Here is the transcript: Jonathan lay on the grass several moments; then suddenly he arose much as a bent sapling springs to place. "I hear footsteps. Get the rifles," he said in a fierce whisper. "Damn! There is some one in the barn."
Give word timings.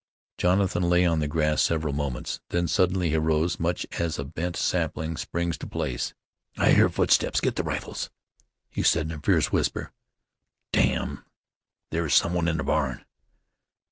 Jonathan 0.39 0.81
lay 0.81 1.05
on 1.05 1.19
the 1.19 1.27
grass 1.27 1.61
several 1.61 1.93
moments; 1.93 2.41
then 2.49 2.67
suddenly 2.67 3.09
he 3.09 3.15
arose 3.17 3.59
much 3.59 3.85
as 3.99 4.17
a 4.17 4.25
bent 4.25 4.55
sapling 4.57 5.15
springs 5.15 5.59
to 5.59 5.67
place. 5.67 6.15
"I 6.57 6.71
hear 6.71 6.89
footsteps. 6.89 7.39
Get 7.39 7.55
the 7.55 7.61
rifles," 7.61 8.09
he 8.71 8.81
said 8.81 9.05
in 9.05 9.11
a 9.11 9.19
fierce 9.19 9.51
whisper. 9.51 9.91
"Damn! 10.71 11.23
There 11.91 12.07
is 12.07 12.15
some 12.15 12.33
one 12.33 12.47
in 12.47 12.57
the 12.57 12.63
barn." 12.63 13.05